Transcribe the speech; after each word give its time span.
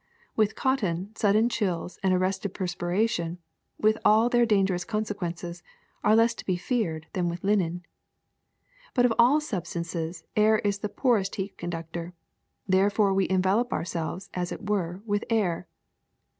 With 0.35 0.55
cotton, 0.55 1.15
sudden 1.15 1.47
chills 1.47 1.99
and 2.01 2.11
arrested 2.11 2.55
perspiration, 2.55 3.37
with 3.77 3.99
all 4.03 4.29
their 4.29 4.47
dangerous 4.47 4.83
consequences, 4.83 5.61
are 6.03 6.15
less 6.15 6.33
to 6.33 6.43
be 6.47 6.57
feared 6.57 7.05
than 7.13 7.29
with 7.29 7.43
linen. 7.43 7.85
*^But 8.95 9.05
of 9.05 9.13
all 9.19 9.39
substances 9.39 10.23
air 10.35 10.57
is 10.57 10.79
the 10.79 10.89
poorest 10.89 11.35
heat 11.35 11.55
con 11.55 11.69
ductor. 11.69 12.13
Therefore 12.67 13.13
we 13.13 13.29
envelop 13.29 13.71
ourselves, 13.71 14.31
as 14.33 14.51
it 14.51 14.67
were, 14.67 15.03
with 15.05 15.23
air. 15.29 15.67